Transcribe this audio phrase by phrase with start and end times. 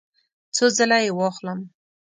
[0.55, 1.59] څو ځله یی واخلم؟